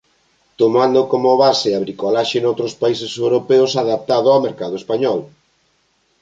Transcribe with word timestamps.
Tomando 0.59 0.99
como 1.11 1.39
base 1.43 1.69
a 1.73 1.83
bricolaxe 1.85 2.37
noutros 2.41 2.73
países 2.81 3.11
europeos 3.25 3.71
adaptado 3.83 4.27
ao 4.29 4.43
mercado 4.47 4.75
español. 4.81 5.19